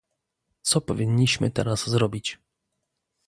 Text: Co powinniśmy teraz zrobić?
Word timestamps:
Co 0.61 0.81
powinniśmy 0.81 1.51
teraz 1.51 1.87
zrobić? 1.89 2.39